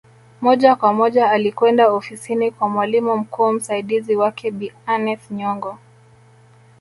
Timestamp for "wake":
4.15-4.51